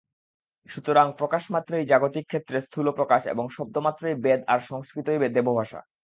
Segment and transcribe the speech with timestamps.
[0.69, 5.79] সুতরাং প্রকাশমাত্রেই জাগতিক ক্ষেত্রে স্থূল প্রকাশ এবং শব্দমাত্রেই বেদ, আর সংস্কৃতই দেবভাষা।